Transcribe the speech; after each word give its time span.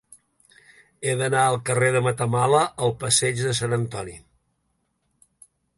He 1.05 1.11
d'anar 1.19 1.43
del 1.49 1.57
carrer 1.69 1.91
de 1.97 2.01
Matamala 2.07 2.63
al 2.87 2.95
passeig 3.05 3.45
de 3.49 3.55
Sant 3.61 3.79
Antoni. 3.83 4.19